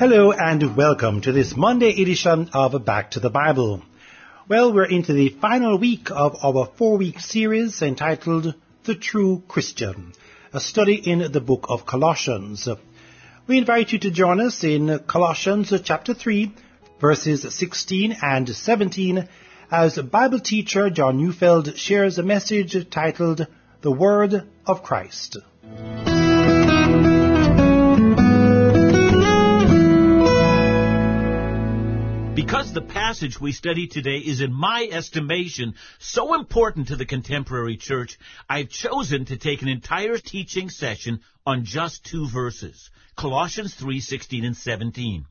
[0.00, 3.82] Hello and welcome to this Monday edition of Back to the Bible.
[4.48, 10.14] Well, we're into the final week of our four-week series entitled The True Christian,
[10.54, 12.66] a study in the book of Colossians.
[13.46, 16.50] We invite you to join us in Colossians chapter 3,
[16.98, 19.28] verses 16 and 17,
[19.70, 23.46] as Bible teacher John Neufeld shares a message titled
[23.82, 25.36] The Word of Christ.
[32.46, 37.76] Because the passage we study today is, in my estimation, so important to the contemporary
[37.76, 38.18] church,
[38.48, 42.88] I've chosen to take an entire teaching session on just two verses.
[43.14, 45.26] Colossians 3:16 and 17.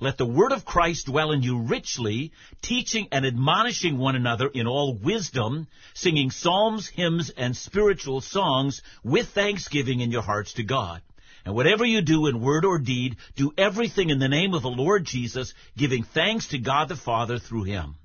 [0.00, 2.32] Let the word of Christ dwell in you richly,
[2.62, 9.28] teaching and admonishing one another in all wisdom, singing psalms, hymns, and spiritual songs with
[9.28, 11.02] thanksgiving in your hearts to God.
[11.44, 14.70] And whatever you do in word or deed, do everything in the name of the
[14.70, 17.96] Lord Jesus, giving thanks to God the Father through him.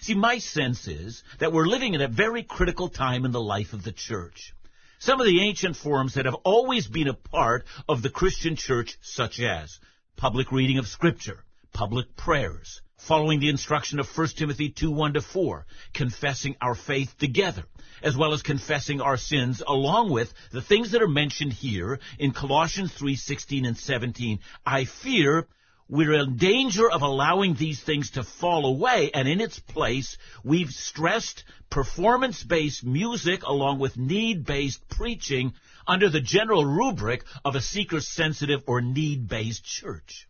[0.00, 3.72] See, my sense is that we're living in a very critical time in the life
[3.72, 4.52] of the church.
[4.98, 8.98] Some of the ancient forms that have always been a part of the Christian church,
[9.00, 9.78] such as
[10.16, 15.20] public reading of Scripture, public prayers, following the instruction of 1 Timothy 2, 1 to
[15.20, 17.64] 4, confessing our faith together,
[18.00, 22.30] as well as confessing our sins, along with the things that are mentioned here in
[22.30, 24.38] Colossians 3, 16 and 17.
[24.64, 25.48] I fear
[25.88, 30.70] we're in danger of allowing these things to fall away, and in its place, we've
[30.70, 35.54] stressed performance-based music along with need-based preaching
[35.88, 40.28] under the general rubric of a seeker-sensitive or need-based church.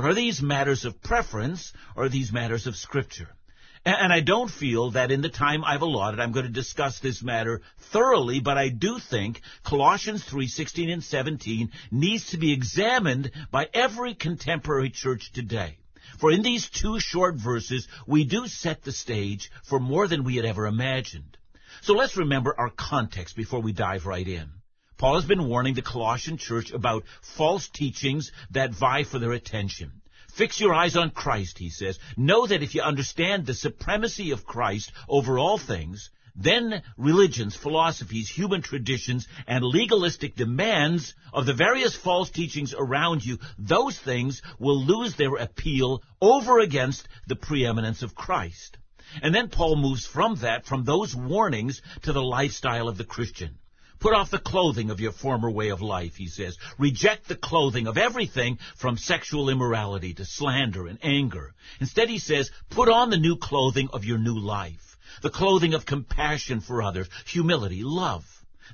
[0.00, 3.36] But are these matters of preference or are these matters of scripture?
[3.84, 7.22] And I don't feel that in the time I've allotted I'm going to discuss this
[7.22, 7.60] matter
[7.92, 14.14] thoroughly, but I do think Colossians 3:16 and 17 needs to be examined by every
[14.14, 15.76] contemporary church today.
[16.18, 20.36] For in these two short verses, we do set the stage for more than we
[20.36, 21.36] had ever imagined.
[21.82, 24.59] So let's remember our context before we dive right in.
[25.00, 30.02] Paul has been warning the Colossian church about false teachings that vie for their attention.
[30.34, 31.98] Fix your eyes on Christ, he says.
[32.18, 38.28] Know that if you understand the supremacy of Christ over all things, then religions, philosophies,
[38.28, 44.84] human traditions, and legalistic demands of the various false teachings around you, those things will
[44.84, 48.76] lose their appeal over against the preeminence of Christ.
[49.22, 53.59] And then Paul moves from that, from those warnings, to the lifestyle of the Christian.
[54.00, 56.56] Put off the clothing of your former way of life, he says.
[56.78, 61.54] Reject the clothing of everything from sexual immorality to slander and anger.
[61.80, 64.96] Instead, he says, put on the new clothing of your new life.
[65.22, 68.24] The clothing of compassion for others, humility, love.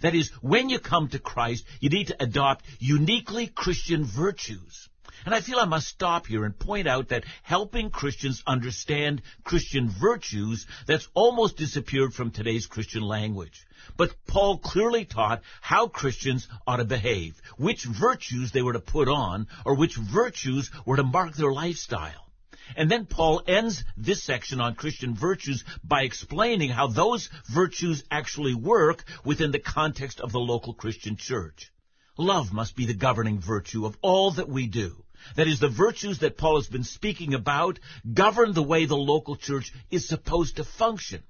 [0.00, 4.88] That is, when you come to Christ, you need to adopt uniquely Christian virtues.
[5.26, 9.88] And I feel I must stop here and point out that helping Christians understand Christian
[9.88, 13.66] virtues, that's almost disappeared from today's Christian language.
[13.96, 19.08] But Paul clearly taught how Christians ought to behave, which virtues they were to put
[19.08, 22.30] on, or which virtues were to mark their lifestyle.
[22.76, 28.54] And then Paul ends this section on Christian virtues by explaining how those virtues actually
[28.54, 31.72] work within the context of the local Christian church.
[32.16, 35.02] Love must be the governing virtue of all that we do.
[35.34, 37.78] That is, the virtues that Paul has been speaking about
[38.12, 41.22] govern the way the local church is supposed to function.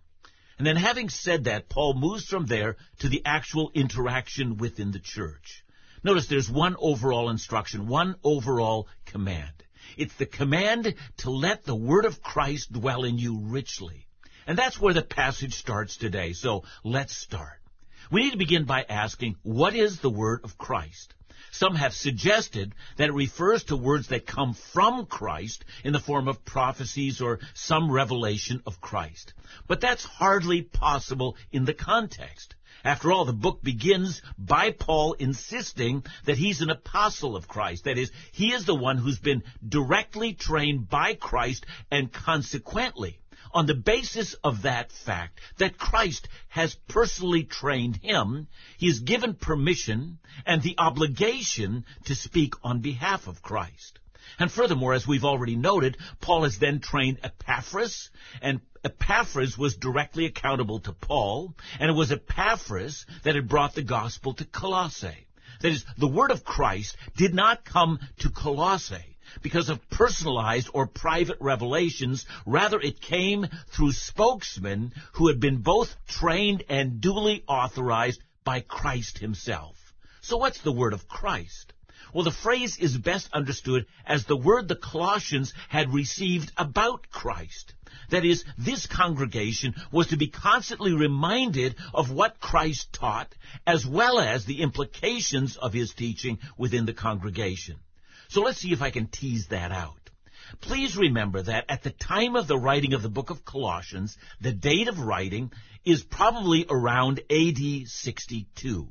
[0.59, 5.01] And then having said that, Paul moves from there to the actual interaction within the
[5.01, 5.65] church.
[6.03, 9.53] Notice there's one overall instruction, one overall command.
[9.97, 14.07] It's the command to let the word of Christ dwell in you richly.
[14.47, 16.33] And that's where the passage starts today.
[16.33, 17.61] So let's start.
[18.11, 21.15] We need to begin by asking, what is the word of Christ?
[21.59, 26.29] Some have suggested that it refers to words that come from Christ in the form
[26.29, 29.33] of prophecies or some revelation of Christ.
[29.67, 32.55] But that's hardly possible in the context.
[32.85, 37.85] After all, the book begins by Paul insisting that he's an apostle of Christ.
[37.85, 43.19] That is, he is the one who's been directly trained by Christ and consequently
[43.57, 49.33] on the basis of that fact that Christ has personally trained him, he is given
[49.33, 53.99] permission and the obligation to speak on behalf of Christ.
[54.39, 58.11] And furthermore, as we've already noted, Paul has then trained Epaphras,
[58.43, 63.83] and Epaphras was directly accountable to Paul, and it was Epaphras that had brought the
[63.83, 65.27] gospel to Colossae.
[65.63, 70.87] That is, the word of Christ did not come to Colossae because of personalized or
[70.87, 72.27] private revelations.
[72.45, 79.19] Rather, it came through spokesmen who had been both trained and duly authorized by Christ
[79.19, 79.77] himself.
[80.23, 81.73] So what's the word of Christ?
[82.13, 87.75] Well, the phrase is best understood as the word the Colossians had received about Christ.
[88.11, 93.35] That is, this congregation was to be constantly reminded of what Christ taught,
[93.67, 97.77] as well as the implications of his teaching within the congregation.
[98.29, 100.11] So let's see if I can tease that out.
[100.61, 104.53] Please remember that at the time of the writing of the book of Colossians, the
[104.53, 105.53] date of writing
[105.85, 108.89] is probably around AD 62.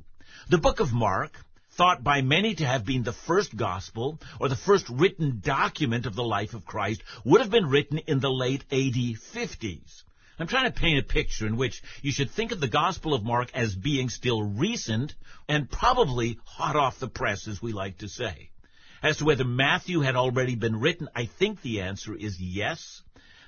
[0.48, 4.56] The book of Mark, thought by many to have been the first gospel or the
[4.56, 8.64] first written document of the life of Christ, would have been written in the late
[8.70, 10.02] AD 50s.
[10.38, 13.24] I'm trying to paint a picture in which you should think of the Gospel of
[13.24, 15.14] Mark as being still recent
[15.48, 18.50] and probably hot off the press, as we like to say.
[19.02, 23.02] As to whether Matthew had already been written, I think the answer is yes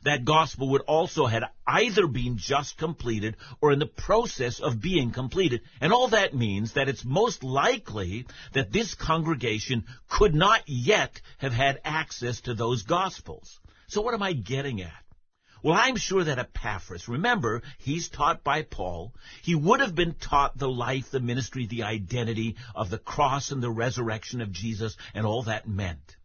[0.05, 5.11] that gospel would also had either been just completed or in the process of being
[5.11, 5.63] completed.
[5.81, 11.53] And all that means that it's most likely that this congregation could not yet have
[11.53, 13.59] had access to those gospels.
[13.89, 15.08] So what am I getting at?
[15.63, 20.57] Well, I'm sure that Epaphras, remember, he's taught by Paul, he would have been taught
[20.57, 25.27] the life, the ministry, the identity of the cross and the resurrection of Jesus and
[25.27, 26.17] all that meant.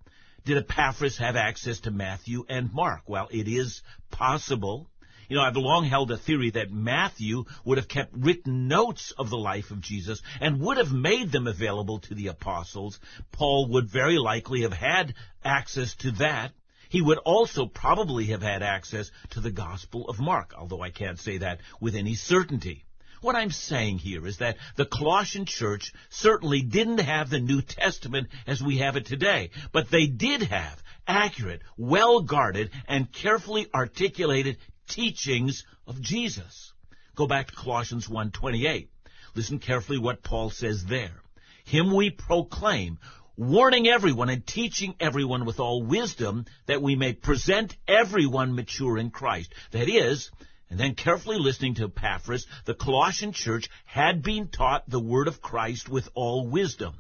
[0.46, 3.04] Did Epaphras have access to Matthew and Mark?
[3.08, 3.82] Well, it is
[4.12, 4.90] possible.
[5.30, 9.30] You know, I've long held a theory that Matthew would have kept written notes of
[9.30, 13.00] the life of Jesus and would have made them available to the apostles.
[13.32, 16.52] Paul would very likely have had access to that.
[16.94, 21.20] He would also probably have had access to the Gospel of Mark, although I can't
[21.20, 22.86] say that with any certainty.
[23.20, 28.28] What I'm saying here is that the Colossian church certainly didn't have the New Testament
[28.46, 34.58] as we have it today, but they did have accurate, well-guarded, and carefully articulated
[34.88, 36.74] teachings of Jesus.
[37.16, 38.88] Go back to Colossians 1.28.
[39.34, 41.24] Listen carefully what Paul says there.
[41.66, 43.00] Him we proclaim,
[43.38, 49.10] warning everyone and teaching everyone with all wisdom that we may present everyone mature in
[49.10, 49.54] Christ.
[49.72, 50.30] That is,
[50.70, 55.42] and then carefully listening to Epaphras, the Colossian church had been taught the word of
[55.42, 56.96] Christ with all wisdom.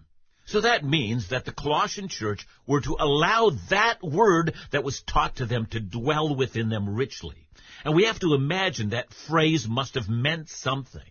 [0.45, 5.37] So that means that the Colossian church were to allow that word that was taught
[5.37, 7.47] to them to dwell within them richly.
[7.85, 11.01] And we have to imagine that phrase must have meant something.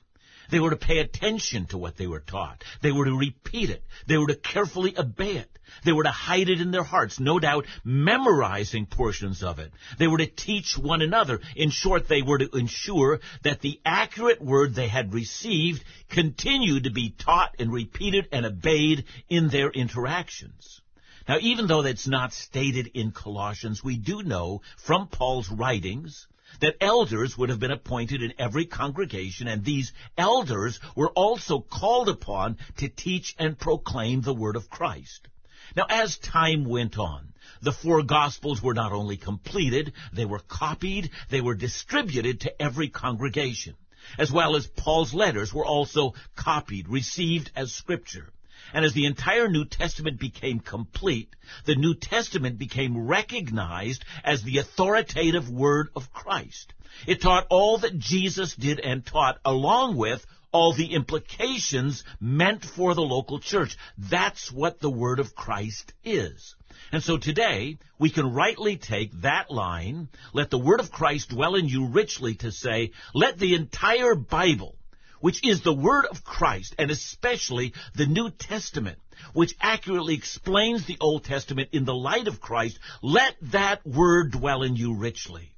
[0.53, 2.63] They were to pay attention to what they were taught.
[2.83, 3.83] They were to repeat it.
[4.07, 5.49] They were to carefully obey it.
[5.83, 9.73] They were to hide it in their hearts, no doubt memorizing portions of it.
[9.99, 11.41] They were to teach one another.
[11.57, 16.91] In short, they were to ensure that the accurate word they had received continued to
[16.91, 20.83] be taught and repeated and obeyed in their interactions.
[21.27, 26.27] Now, even though that's not stated in Colossians, we do know from Paul's writings
[26.61, 32.09] that elders would have been appointed in every congregation, and these elders were also called
[32.09, 35.29] upon to teach and proclaim the word of Christ.
[35.77, 37.33] Now, as time went on,
[37.63, 42.89] the four Gospels were not only completed, they were copied, they were distributed to every
[42.89, 43.75] congregation,
[44.19, 48.33] as well as Paul's letters were also copied, received as Scripture.
[48.73, 54.59] And as the entire New Testament became complete, the New Testament became recognized as the
[54.59, 56.73] authoritative Word of Christ.
[57.07, 62.95] It taught all that Jesus did and taught, along with all the implications meant for
[62.95, 63.77] the local church.
[63.97, 66.55] That's what the Word of Christ is.
[66.93, 71.55] And so today, we can rightly take that line, let the Word of Christ dwell
[71.55, 74.77] in you richly, to say, let the entire Bible
[75.23, 78.99] which is the Word of Christ, and especially the New Testament,
[79.33, 84.63] which accurately explains the Old Testament in the light of Christ, let that Word dwell
[84.63, 85.55] in you richly.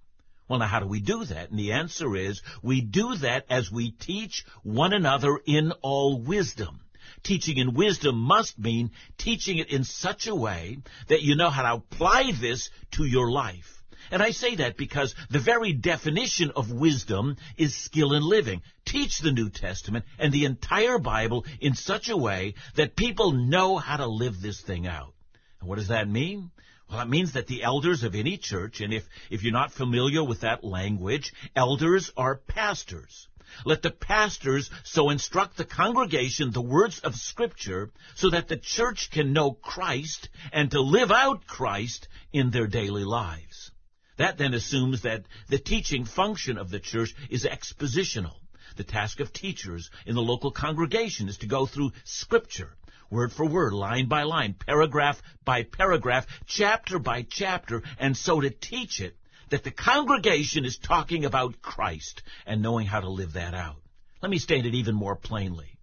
[0.48, 1.48] Well, now how do we do that?
[1.48, 6.80] And the answer is, we do that as we teach one another in all wisdom.
[7.22, 10.78] Teaching in wisdom must mean teaching it in such a way
[11.08, 13.73] that you know how to apply this to your life.
[14.10, 18.62] And I say that because the very definition of wisdom is skill in living.
[18.84, 23.78] Teach the New Testament and the entire Bible in such a way that people know
[23.78, 25.14] how to live this thing out.
[25.60, 26.50] And what does that mean?
[26.90, 30.22] Well, it means that the elders of any church, and if, if you're not familiar
[30.22, 33.28] with that language, elders are pastors.
[33.64, 39.10] Let the pastors so instruct the congregation the words of Scripture so that the church
[39.10, 43.70] can know Christ and to live out Christ in their daily lives.
[44.16, 48.36] That then assumes that the teaching function of the church is expositional.
[48.76, 52.76] The task of teachers in the local congregation is to go through scripture,
[53.10, 58.50] word for word, line by line, paragraph by paragraph, chapter by chapter, and so to
[58.50, 59.16] teach it
[59.50, 63.80] that the congregation is talking about Christ and knowing how to live that out.
[64.22, 65.73] Let me state it even more plainly.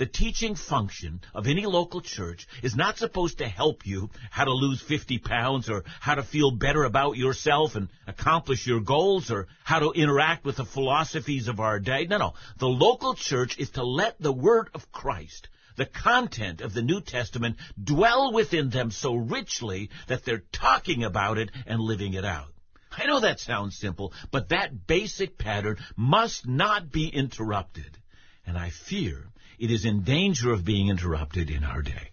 [0.00, 4.50] The teaching function of any local church is not supposed to help you how to
[4.50, 9.46] lose 50 pounds or how to feel better about yourself and accomplish your goals or
[9.62, 12.06] how to interact with the philosophies of our day.
[12.06, 12.32] No, no.
[12.56, 17.02] The local church is to let the Word of Christ the content of the New
[17.02, 22.54] Testament dwell within them so richly that they're talking about it and living it out.
[22.90, 27.98] I know that sounds simple, but that basic pattern must not be interrupted.
[28.46, 29.26] And I fear
[29.60, 32.08] it is in danger of being interrupted in our day.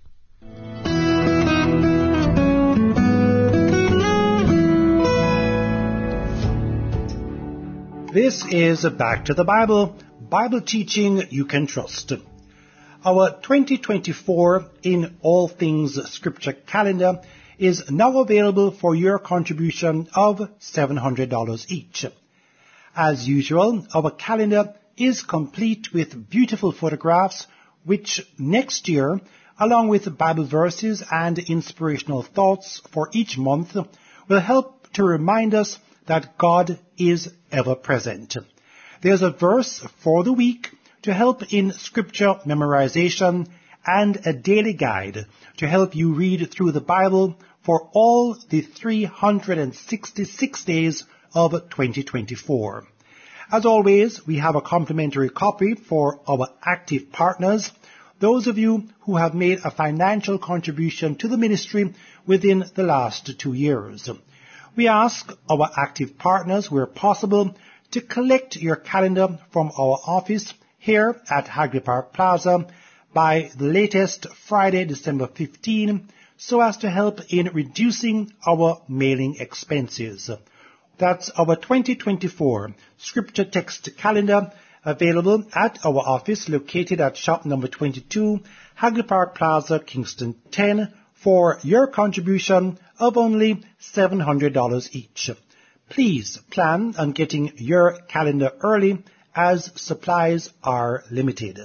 [8.14, 12.12] This is Back to the Bible, Bible teaching you can trust.
[13.06, 17.22] Our 2024 in All Things Scripture calendar
[17.58, 22.06] is now available for your contribution of $700 each.
[22.94, 27.48] As usual, our calendar is complete with beautiful photographs
[27.86, 29.22] which next year,
[29.60, 33.76] along with Bible verses and inspirational thoughts for each month,
[34.28, 35.78] will help to remind us
[36.08, 38.36] that God is ever present.
[39.02, 40.70] There's a verse for the week
[41.04, 43.48] to help in scripture memorization
[43.86, 45.26] and a daily guide
[45.58, 52.88] to help you read through the Bible for all the 366 days of 2024.
[53.50, 57.72] As always, we have a complimentary copy for our active partners,
[58.20, 61.94] those of you who have made a financial contribution to the ministry
[62.26, 64.10] within the last two years.
[64.76, 67.56] We ask our active partners, where possible,
[67.92, 72.68] to collect your calendar from our office here at Hagley Park Plaza
[73.14, 80.30] by the latest Friday, December 15, so as to help in reducing our mailing expenses.
[80.98, 84.52] That's our 2024 scripture text calendar
[84.84, 88.40] available at our office located at shop number 22,
[88.74, 95.30] Hagley Park Plaza, Kingston 10 for your contribution of only $700 each.
[95.90, 99.04] Please plan on getting your calendar early
[99.36, 101.60] as supplies are limited.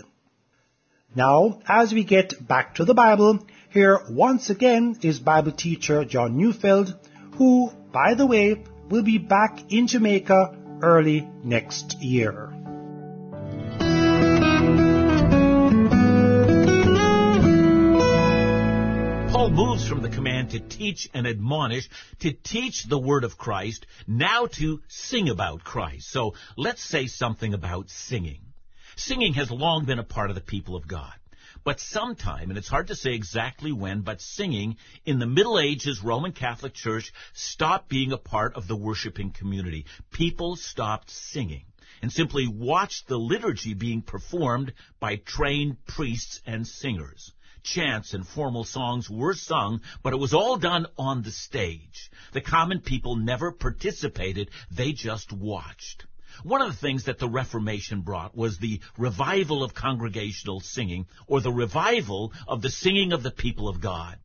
[1.15, 6.37] Now, as we get back to the Bible, here once again is Bible teacher John
[6.37, 6.95] Neufeld,
[7.37, 12.53] who, by the way, will be back in Jamaica early next year.
[19.31, 23.87] Paul moves from the command to teach and admonish to teach the word of Christ,
[24.07, 26.11] now to sing about Christ.
[26.11, 28.43] So let's say something about singing.
[28.97, 31.15] Singing has long been a part of the people of God.
[31.65, 36.03] But sometime, and it's hard to say exactly when, but singing in the Middle Ages
[36.03, 39.87] Roman Catholic Church stopped being a part of the worshiping community.
[40.11, 41.65] People stopped singing
[42.03, 48.65] and simply watched the liturgy being performed by trained priests and singers chants and formal
[48.65, 52.11] songs were sung, but it was all done on the stage.
[52.33, 56.07] The common people never participated, they just watched.
[56.43, 61.41] One of the things that the Reformation brought was the revival of congregational singing, or
[61.41, 64.19] the revival of the singing of the people of God.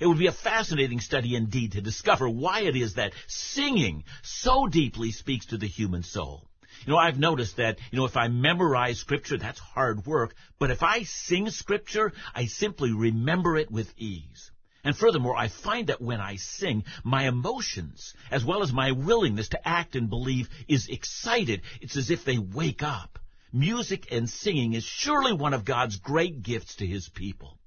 [0.00, 4.66] It would be a fascinating study indeed to discover why it is that singing so
[4.66, 6.48] deeply speaks to the human soul.
[6.84, 10.34] You know, I've noticed that, you know, if I memorize scripture, that's hard work.
[10.58, 14.50] But if I sing scripture, I simply remember it with ease.
[14.84, 19.48] And furthermore, I find that when I sing, my emotions, as well as my willingness
[19.48, 21.62] to act and believe, is excited.
[21.80, 23.18] It's as if they wake up.
[23.50, 27.58] Music and singing is surely one of God's great gifts to His people.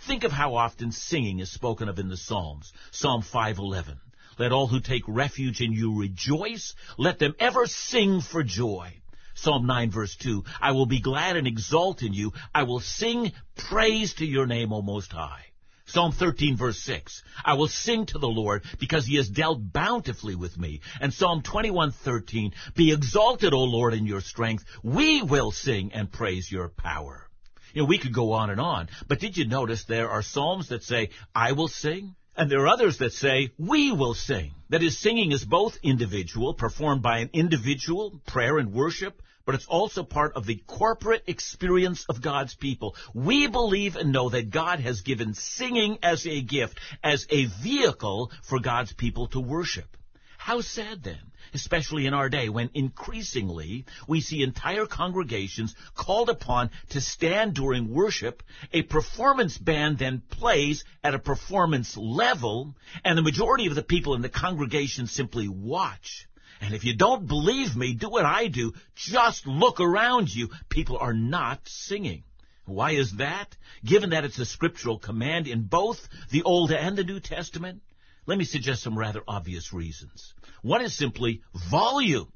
[0.00, 2.72] Think of how often singing is spoken of in the Psalms.
[2.90, 4.00] Psalm 511.
[4.38, 6.74] Let all who take refuge in you rejoice.
[6.98, 9.00] Let them ever sing for joy.
[9.34, 12.32] Psalm 9 verse 2, I will be glad and exult in you.
[12.54, 15.46] I will sing praise to your name, O Most High.
[15.94, 20.34] Psalm 13 verse 6, I will sing to the Lord because he has dealt bountifully
[20.34, 20.80] with me.
[21.00, 24.64] And Psalm 21:13, be exalted, O Lord, in your strength.
[24.82, 27.28] We will sing and praise your power.
[27.74, 30.70] You know, we could go on and on, but did you notice there are psalms
[30.70, 32.16] that say, I will sing?
[32.36, 34.50] And there are others that say, we will sing.
[34.70, 39.66] That is, singing is both individual, performed by an individual, prayer and worship, but it's
[39.66, 42.96] also part of the corporate experience of God's people.
[43.12, 48.30] We believe and know that God has given singing as a gift, as a vehicle
[48.42, 49.96] for God's people to worship.
[50.38, 56.70] How sad then, especially in our day when increasingly we see entire congregations called upon
[56.90, 62.74] to stand during worship, a performance band then plays at a performance level,
[63.04, 66.26] and the majority of the people in the congregation simply watch.
[66.60, 68.72] And if you don't believe me, do what I do.
[68.94, 70.50] Just look around you.
[70.68, 72.24] People are not singing.
[72.66, 73.56] Why is that?
[73.84, 77.82] Given that it's a scriptural command in both the Old and the New Testament?
[78.26, 80.32] Let me suggest some rather obvious reasons.
[80.62, 82.32] One is simply volume.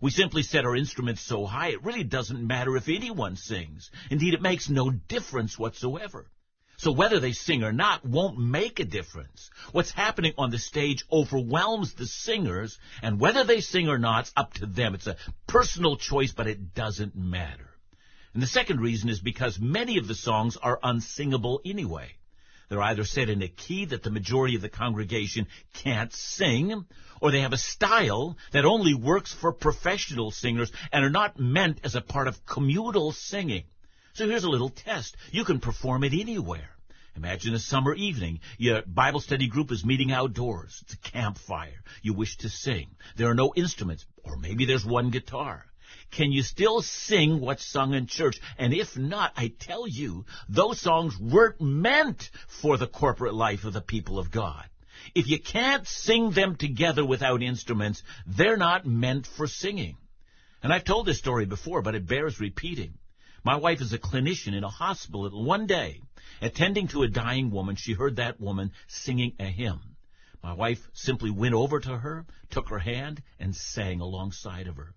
[0.00, 3.90] We simply set our instruments so high it really doesn't matter if anyone sings.
[4.10, 6.30] Indeed, it makes no difference whatsoever.
[6.78, 9.50] So whether they sing or not won't make a difference.
[9.72, 14.32] What's happening on the stage overwhelms the singers, and whether they sing or not, it's
[14.36, 14.94] up to them.
[14.94, 15.16] It's a
[15.46, 17.70] personal choice, but it doesn't matter.
[18.34, 22.16] And the second reason is because many of the songs are unsingable anyway.
[22.68, 26.84] They're either set in a key that the majority of the congregation can't sing,
[27.20, 31.80] or they have a style that only works for professional singers and are not meant
[31.84, 33.64] as a part of communal singing.
[34.16, 35.14] So here's a little test.
[35.30, 36.70] You can perform it anywhere.
[37.16, 38.40] Imagine a summer evening.
[38.56, 40.78] Your Bible study group is meeting outdoors.
[40.82, 41.82] It's a campfire.
[42.00, 42.88] You wish to sing.
[43.18, 45.66] There are no instruments, or maybe there's one guitar.
[46.10, 48.40] Can you still sing what's sung in church?
[48.56, 52.30] And if not, I tell you, those songs weren't meant
[52.62, 54.64] for the corporate life of the people of God.
[55.14, 59.98] If you can't sing them together without instruments, they're not meant for singing.
[60.62, 62.94] And I've told this story before, but it bears repeating.
[63.46, 65.44] My wife is a clinician in a hospital.
[65.44, 66.00] One day,
[66.42, 69.94] attending to a dying woman, she heard that woman singing a hymn.
[70.42, 74.96] My wife simply went over to her, took her hand, and sang alongside of her.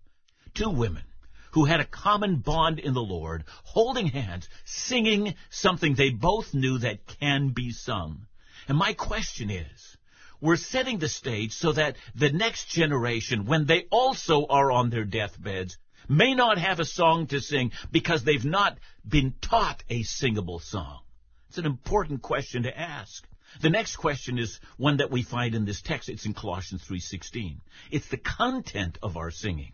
[0.56, 1.03] Two women
[1.51, 6.79] who had a common bond in the Lord, holding hands, singing something they both knew
[6.79, 8.25] that can be sung.
[8.68, 9.96] And my question is,
[10.41, 15.06] we're setting the stage so that the next generation, when they also are on their
[15.06, 15.77] deathbeds,
[16.10, 21.00] may not have a song to sing because they've not been taught a singable song?
[21.48, 23.25] It's an important question to ask.
[23.62, 26.10] The next question is one that we find in this text.
[26.10, 27.62] It's in Colossians 3:16.
[27.89, 29.74] It's the content of our singing.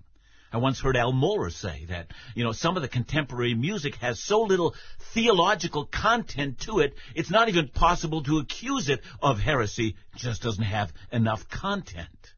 [0.54, 4.24] I once heard Al Mohler say that, you know, some of the contemporary music has
[4.24, 4.74] so little
[5.14, 9.98] theological content to it, it's not even possible to accuse it of heresy.
[10.14, 12.35] It just doesn't have enough content.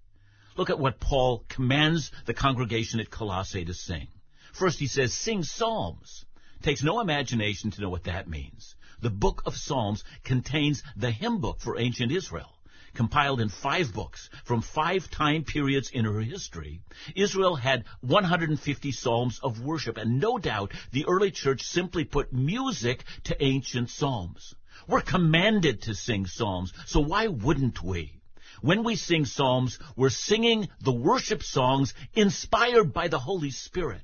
[0.57, 4.07] Look at what Paul commands the congregation at Colossae to sing.
[4.51, 6.25] First, he says, sing psalms.
[6.63, 8.75] Takes no imagination to know what that means.
[8.99, 12.57] The book of Psalms contains the hymn book for ancient Israel.
[12.95, 16.81] Compiled in five books from five time periods in her history,
[17.15, 23.03] Israel had 150 psalms of worship, and no doubt the early church simply put music
[23.25, 24.55] to ancient psalms.
[24.87, 28.16] We're commanded to sing psalms, so why wouldn't we?
[28.61, 34.01] When we sing psalms, we're singing the worship songs inspired by the Holy Spirit.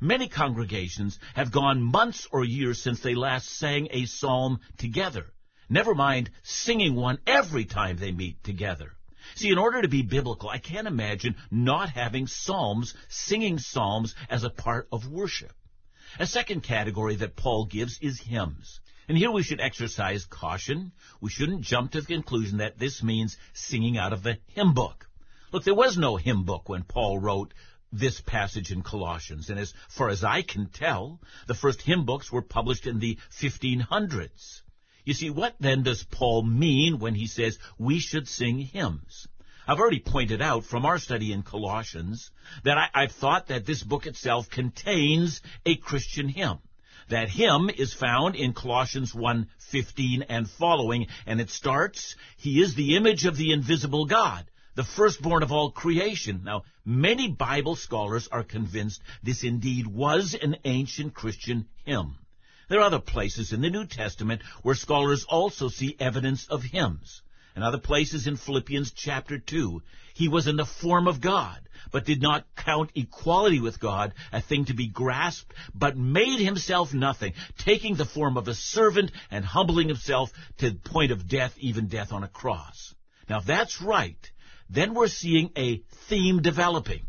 [0.00, 5.32] Many congregations have gone months or years since they last sang a psalm together.
[5.68, 8.92] Never mind singing one every time they meet together.
[9.34, 14.44] See, in order to be biblical, I can't imagine not having psalms, singing psalms as
[14.44, 15.52] a part of worship.
[16.20, 18.80] A second category that Paul gives is hymns.
[19.08, 20.92] And here we should exercise caution.
[21.20, 25.08] We shouldn't jump to the conclusion that this means singing out of the hymn book.
[25.52, 27.54] Look, there was no hymn book when Paul wrote
[27.92, 29.48] this passage in Colossians.
[29.48, 33.18] And as far as I can tell, the first hymn books were published in the
[33.40, 34.62] 1500s.
[35.04, 39.28] You see, what then does Paul mean when he says we should sing hymns?
[39.68, 42.30] I've already pointed out from our study in Colossians
[42.64, 46.58] that I, have thought that this book itself contains a Christian hymn.
[47.08, 52.96] That hymn is found in Colossians 1:15 and following, and it starts, He is the
[52.96, 56.42] image of the invisible God, the firstborn of all creation.
[56.42, 62.16] Now, many Bible scholars are convinced this indeed was an ancient Christian hymn.
[62.68, 67.22] There are other places in the New Testament where scholars also see evidence of hymns
[67.56, 69.82] and other places in Philippians chapter 2.
[70.14, 71.58] He was in the form of God,
[71.90, 76.92] but did not count equality with God a thing to be grasped, but made himself
[76.92, 81.54] nothing, taking the form of a servant and humbling himself to the point of death,
[81.58, 82.94] even death on a cross.
[83.28, 84.30] Now if that's right,
[84.68, 87.06] then we're seeing a theme developing.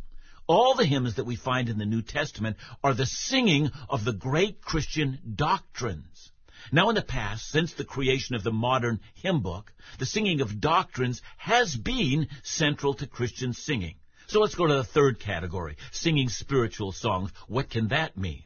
[0.47, 4.13] All the hymns that we find in the New Testament are the singing of the
[4.13, 6.31] great Christian doctrines.
[6.71, 10.59] Now in the past, since the creation of the modern hymn book, the singing of
[10.59, 13.95] doctrines has been central to Christian singing.
[14.27, 17.31] So let's go to the third category, singing spiritual songs.
[17.47, 18.43] What can that mean?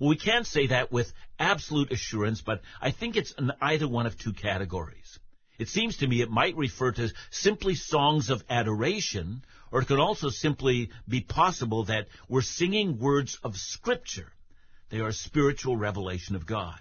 [0.00, 4.06] Well, we can't say that with absolute assurance, but I think it's in either one
[4.06, 5.18] of two categories.
[5.58, 10.00] It seems to me it might refer to simply songs of adoration, or it could
[10.00, 14.32] also simply be possible that we're singing words of Scripture.
[14.88, 16.80] They are spiritual revelation of God.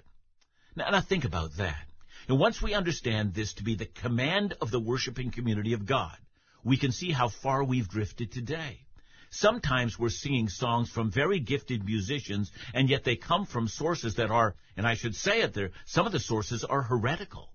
[0.80, 1.86] Now, now think about that.
[2.30, 6.16] And once we understand this to be the command of the worshiping community of God,
[6.64, 8.86] we can see how far we've drifted today.
[9.30, 14.32] Sometimes we're singing songs from very gifted musicians, and yet they come from sources that
[14.32, 17.52] are, and I should say it there, some of the sources are heretical.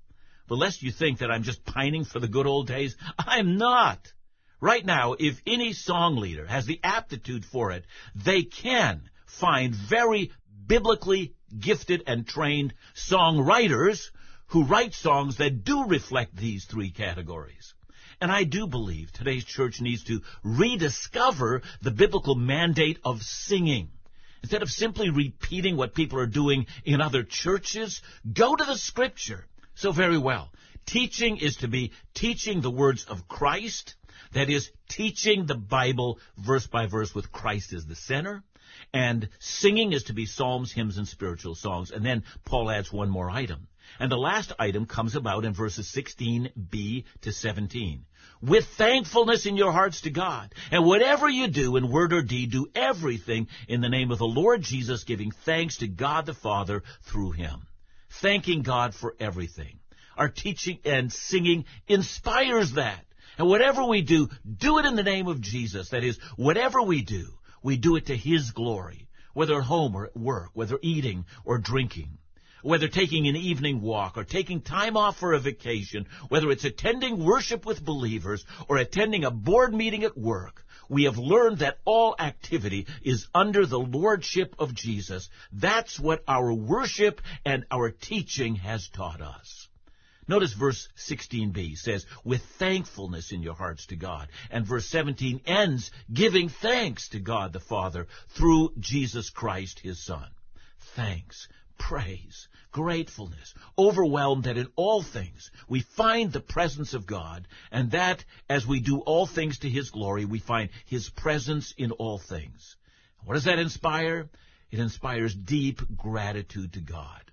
[0.47, 4.13] But lest you think that I'm just pining for the good old days, I'm not.
[4.61, 10.31] Right now, if any song leader has the aptitude for it, they can find very
[10.67, 14.11] biblically gifted and trained songwriters
[14.49, 17.75] who write songs that do reflect these three categories.
[18.21, 23.91] And I do believe today's church needs to rediscover the biblical mandate of singing.
[24.43, 29.47] Instead of simply repeating what people are doing in other churches, go to the scripture.
[29.75, 30.53] So very well.
[30.87, 33.95] Teaching is to be teaching the words of Christ.
[34.33, 38.45] That is, teaching the Bible verse by verse with Christ as the center.
[38.93, 41.91] And singing is to be psalms, hymns, and spiritual songs.
[41.91, 43.69] And then Paul adds one more item.
[43.99, 48.05] And the last item comes about in verses 16b to 17.
[48.43, 50.55] With thankfulness in your hearts to God.
[50.71, 54.27] And whatever you do in word or deed, do everything in the name of the
[54.27, 57.67] Lord Jesus, giving thanks to God the Father through him.
[58.21, 59.79] Thanking God for everything.
[60.17, 63.05] Our teaching and singing inspires that.
[63.39, 65.91] And whatever we do, do it in the name of Jesus.
[65.91, 67.27] That is, whatever we do,
[67.65, 69.09] we do it to His glory.
[69.33, 72.19] Whether at home or at work, whether eating or drinking
[72.65, 77.23] whether taking an evening walk or taking time off for a vacation, whether it's attending
[77.23, 82.17] worship with believers or attending a board meeting at work, we have learned that all
[82.19, 85.29] activity is under the lordship of Jesus.
[85.53, 89.64] That's what our worship and our teaching has taught us.
[90.27, 94.29] Notice verse 16b says, with thankfulness in your hearts to God.
[94.51, 100.29] And verse 17 ends giving thanks to God the Father through Jesus Christ, his Son.
[100.97, 107.91] Thanks praise, gratefulness, overwhelmed that in all things we find the presence of God, and
[107.91, 112.19] that as we do all things to His glory, we find His presence in all
[112.19, 112.77] things.
[113.25, 114.29] What does that inspire?
[114.71, 117.31] It inspires deep gratitude to God.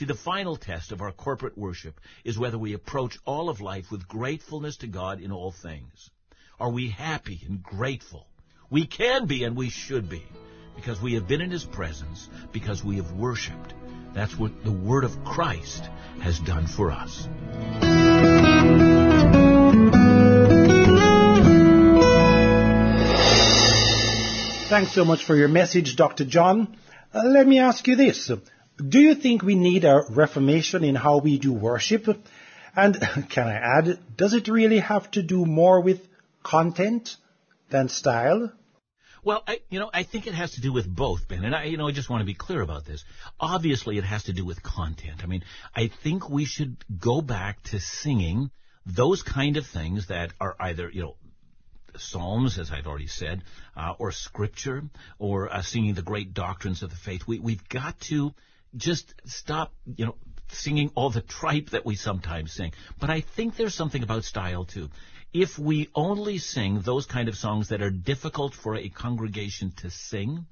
[0.00, 3.90] See, the final test of our corporate worship is whether we approach all of life
[3.90, 6.08] with gratefulness to God in all things.
[6.58, 8.26] Are we happy and grateful?
[8.70, 10.24] We can be and we should be
[10.74, 13.74] because we have been in His presence, because we have worshiped.
[14.14, 15.84] That's what the Word of Christ
[16.22, 17.28] has done for us.
[24.70, 26.24] Thanks so much for your message, Dr.
[26.24, 26.74] John.
[27.12, 28.30] Uh, let me ask you this.
[28.88, 32.06] Do you think we need a reformation in how we do worship?
[32.74, 32.96] And
[33.30, 36.06] can I add, does it really have to do more with
[36.42, 37.16] content
[37.68, 38.52] than style?
[39.22, 41.44] Well, I, you know, I think it has to do with both, Ben.
[41.44, 43.04] And I, you know, I just want to be clear about this.
[43.38, 45.20] Obviously, it has to do with content.
[45.22, 45.44] I mean,
[45.76, 48.50] I think we should go back to singing
[48.86, 51.16] those kind of things that are either, you know,
[51.96, 53.42] psalms, as I've already said,
[53.76, 54.84] uh, or scripture,
[55.18, 57.26] or uh, singing the great doctrines of the faith.
[57.26, 58.32] We, we've got to
[58.76, 60.16] just stop, you know,
[60.48, 62.72] singing all the tripe that we sometimes sing.
[62.98, 64.90] But I think there's something about style too
[65.32, 69.90] if we only sing those kind of songs that are difficult for a congregation to
[69.90, 70.46] sing,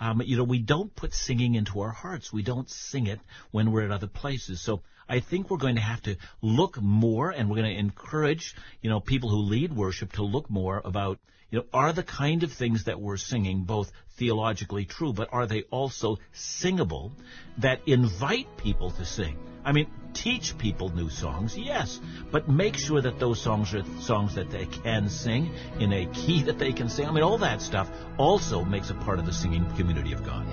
[0.00, 2.32] um, you know, we don't put singing into our hearts.
[2.32, 4.62] We don't sing it when we're at other places.
[4.62, 8.54] So I think we're going to have to look more, and we're going to encourage,
[8.80, 11.18] you know, people who lead worship to look more about,
[11.50, 15.46] you know, are the kind of things that we're singing both theologically true, but are
[15.46, 17.12] they also singable
[17.58, 19.49] that invite people to sing?
[19.64, 24.34] I mean, teach people new songs, yes, but make sure that those songs are songs
[24.36, 27.06] that they can sing in a key that they can sing.
[27.06, 30.46] I mean, all that stuff also makes a part of the singing community of God.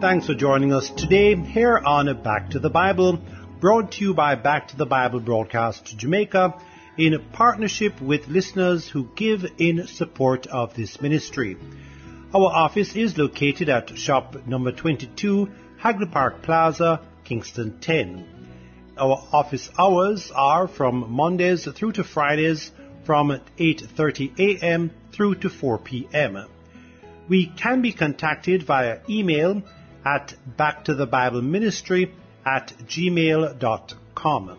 [0.00, 3.18] Thanks for joining us today here on Back to the Bible,
[3.60, 6.54] brought to you by Back to the Bible Broadcast Jamaica
[7.00, 11.56] in partnership with listeners who give in support of this ministry.
[12.34, 18.26] Our office is located at shop number 22, Hagley Park Plaza, Kingston 10.
[18.98, 22.70] Our office hours are from Mondays through to Fridays
[23.04, 24.90] from 8:30 a.m.
[25.10, 26.44] through to 4 p.m.
[27.28, 29.62] We can be contacted via email
[30.04, 32.10] at backtothebibleministry
[32.44, 34.58] at gmail.com.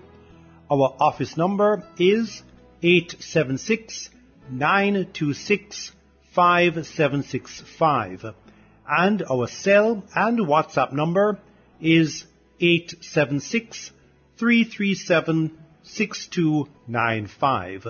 [0.71, 2.43] Our office number is
[2.81, 4.09] 876
[4.49, 5.91] 926
[6.33, 8.33] 5765
[8.87, 11.39] and our cell and WhatsApp number
[11.81, 12.23] is
[12.61, 13.91] 876
[14.37, 17.87] 337 6295.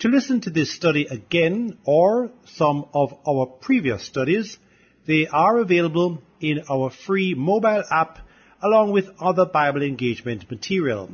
[0.00, 4.58] To listen to this study again or some of our previous studies,
[5.06, 8.18] they are available in our free mobile app
[8.60, 11.10] along with other Bible engagement material.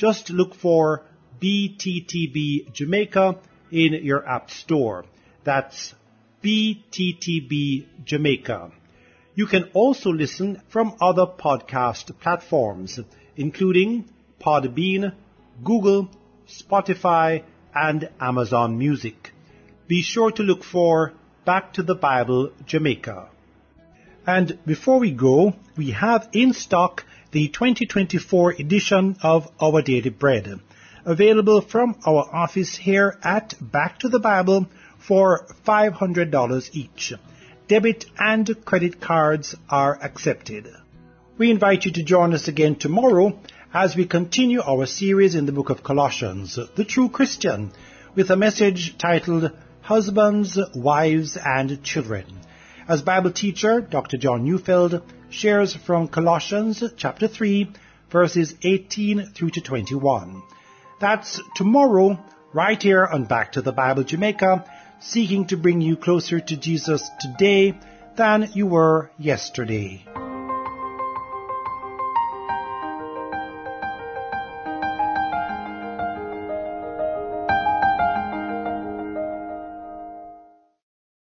[0.00, 1.02] Just look for
[1.42, 3.36] BTTB Jamaica
[3.70, 5.04] in your app store.
[5.44, 5.94] That's
[6.42, 8.72] BTTB Jamaica.
[9.34, 12.98] You can also listen from other podcast platforms,
[13.36, 14.08] including
[14.40, 15.12] Podbean,
[15.62, 16.08] Google,
[16.48, 17.42] Spotify,
[17.74, 19.32] and Amazon Music.
[19.86, 21.12] Be sure to look for
[21.44, 23.28] Back to the Bible Jamaica.
[24.26, 30.58] And before we go, we have in stock the 2024 edition of Our Daily Bread,
[31.04, 34.66] available from our office here at Back to the Bible
[34.98, 37.12] for $500 each.
[37.68, 40.68] Debit and credit cards are accepted.
[41.38, 43.38] We invite you to join us again tomorrow
[43.72, 47.70] as we continue our series in the book of Colossians, The True Christian,
[48.16, 52.24] with a message titled Husbands, Wives, and Children.
[52.88, 54.16] As Bible teacher, Dr.
[54.16, 57.70] John Neufeld shares from Colossians chapter 3,
[58.10, 60.42] verses 18 through to 21.
[61.00, 62.18] That's tomorrow,
[62.52, 64.64] right here on Back to the Bible Jamaica,
[65.00, 67.78] seeking to bring you closer to Jesus today
[68.16, 70.04] than you were yesterday.